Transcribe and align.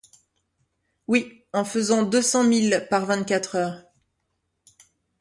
Oui, 1.05 1.45
en 1.53 1.63
faisant 1.63 2.01
deux 2.01 2.23
cents 2.23 2.43
milles 2.43 2.87
par 2.89 3.05
vingt-quatre 3.05 3.53
heures. 3.55 3.83